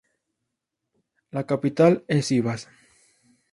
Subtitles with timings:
[1.29, 2.67] La capital es Sivas.